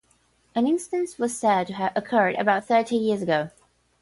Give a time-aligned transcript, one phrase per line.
[0.55, 3.51] An instance was said to have occurred about sixty years ago.